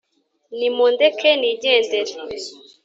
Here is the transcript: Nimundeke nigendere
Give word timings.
Nimundeke 0.57 1.29
nigendere 1.39 2.11